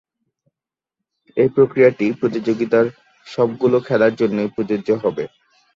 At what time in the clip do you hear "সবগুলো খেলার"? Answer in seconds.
3.27-4.13